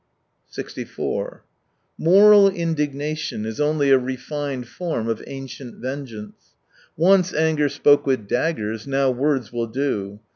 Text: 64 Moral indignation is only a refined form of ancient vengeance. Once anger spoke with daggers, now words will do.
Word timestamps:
64 0.49 1.43
Moral 1.95 2.49
indignation 2.49 3.45
is 3.45 3.61
only 3.61 3.91
a 3.91 3.99
refined 3.99 4.67
form 4.67 5.07
of 5.07 5.23
ancient 5.27 5.75
vengeance. 5.79 6.55
Once 6.97 7.31
anger 7.35 7.69
spoke 7.69 8.07
with 8.07 8.27
daggers, 8.27 8.87
now 8.87 9.11
words 9.11 9.53
will 9.53 9.67
do. 9.67 10.19